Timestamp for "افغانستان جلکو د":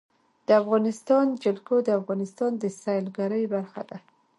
0.61-1.89